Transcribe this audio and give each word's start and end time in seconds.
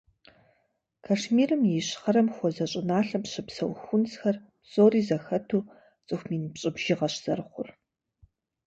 Кашмирым 1.05 1.61
и 1.65 1.73
ищхъэрэм 1.79 2.27
хуэзэ 2.35 2.65
щӏыналъэм 2.71 3.23
щыпсэу 3.31 3.71
хунзхэр 3.81 4.35
псори 4.63 5.01
зэхэту 5.07 5.67
цӏыху 6.07 6.27
мин 6.29 6.43
пщӏы 6.53 6.69
бжыгъэщ 6.75 7.13
зэрыхъур. 7.23 7.69